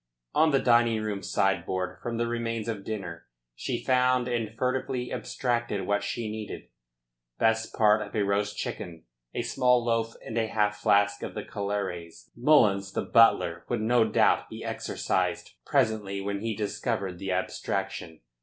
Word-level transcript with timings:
On 0.33 0.49
the 0.49 0.57
dining 0.57 1.03
room 1.03 1.21
sideboard, 1.21 1.99
from 2.01 2.17
the 2.17 2.25
remains 2.25 2.67
of 2.67 2.83
dinner, 2.83 3.27
she 3.53 3.83
found 3.83 4.27
and 4.27 4.51
furtively 4.51 5.13
abstracted 5.13 5.85
what 5.85 6.01
she 6.01 6.27
needed 6.27 6.69
best 7.37 7.71
part 7.75 8.01
of 8.01 8.15
a 8.15 8.23
roast 8.23 8.57
chicken, 8.57 9.03
a 9.35 9.43
small 9.43 9.85
loaf 9.85 10.15
and 10.25 10.39
a 10.39 10.47
half 10.47 10.77
flask 10.77 11.21
of 11.21 11.35
Collares. 11.51 12.31
Mullins, 12.35 12.93
the 12.93 13.03
butler, 13.05 13.63
would 13.69 13.81
no 13.81 14.03
doubt 14.03 14.49
be 14.49 14.63
exercised 14.63 15.51
presently 15.67 16.19
when 16.19 16.39
he 16.39 16.55
discovered 16.55 17.19
the 17.19 17.31
abstraction. 17.31 18.21